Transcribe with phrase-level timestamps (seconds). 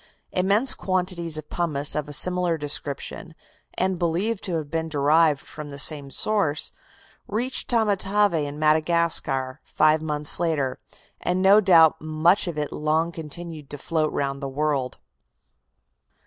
[0.31, 3.35] Immense quantities of pumice of a similar description,
[3.75, 6.71] and believed to have been derived from the same source,
[7.27, 10.79] reached Tamatave in Madagascar five months later,
[11.19, 14.97] and no doubt much of it long continued to float round the world.